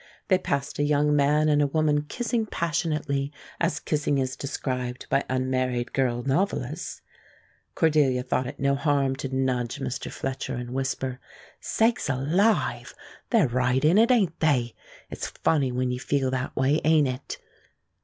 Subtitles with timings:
[0.29, 5.23] They passed a young man and a woman kissing passionately, as kissing is described by
[5.29, 7.03] unmarried girl novelists.
[7.75, 10.11] Cordelia thought it no harm to nudge Mr.
[10.11, 11.19] Fletcher and whisper:
[11.59, 12.95] "Sakes alive!
[13.29, 14.73] They're right in it, ain't they.
[15.11, 17.37] 'It's funny when you feel that way,' ain't it?"